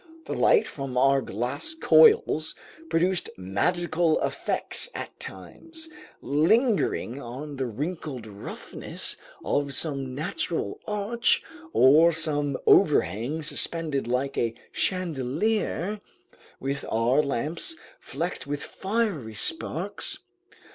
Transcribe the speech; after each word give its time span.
The 0.25 0.33
light 0.33 0.65
from 0.67 0.97
our 0.97 1.21
glass 1.21 1.75
coils 1.75 2.55
produced 2.89 3.29
magical 3.37 4.19
effects 4.23 4.89
at 4.95 5.19
times, 5.19 5.89
lingering 6.23 7.21
on 7.21 7.57
the 7.57 7.67
wrinkled 7.67 8.25
roughness 8.25 9.15
of 9.45 9.75
some 9.75 10.15
natural 10.15 10.79
arch, 10.87 11.43
or 11.71 12.11
some 12.11 12.57
overhang 12.65 13.43
suspended 13.43 14.07
like 14.07 14.39
a 14.39 14.55
chandelier, 14.71 16.01
which 16.57 16.83
our 16.89 17.21
lamps 17.21 17.75
flecked 17.99 18.47
with 18.47 18.63
fiery 18.63 19.35
sparks. 19.35 20.17